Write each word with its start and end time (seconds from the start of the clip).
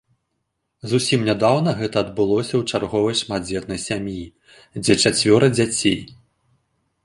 Зусім 0.93 1.19
нядаўна 1.29 1.71
гэта 1.81 1.97
адбылося 2.05 2.51
ў 2.57 2.63
чарговай 2.73 3.15
шматдзетнай 3.21 3.79
сям'і, 3.87 4.23
дзе 4.83 4.93
чацвёра 5.07 5.47
дзяцей. 5.57 5.99